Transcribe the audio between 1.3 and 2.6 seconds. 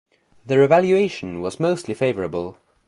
was mostly favourable.